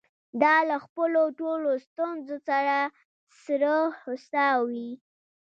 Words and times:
دا 0.41 0.55
له 0.69 0.77
خپلو 0.85 1.21
ټولو 1.39 1.69
ستونزو 1.87 2.35
سره 2.49 2.75
سره 3.45 3.71
هوسا 4.01 4.47
وې. 4.67 4.89